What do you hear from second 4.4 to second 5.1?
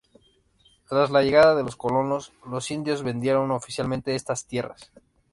tierras.